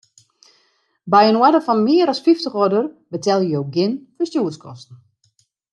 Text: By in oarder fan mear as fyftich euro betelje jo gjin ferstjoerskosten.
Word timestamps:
By 1.13 1.21
in 1.29 1.37
oarder 1.41 1.61
fan 1.67 1.83
mear 1.89 2.07
as 2.13 2.23
fyftich 2.27 2.57
euro 2.63 2.81
betelje 3.17 3.51
jo 3.53 3.61
gjin 3.77 3.93
ferstjoerskosten. 4.17 5.03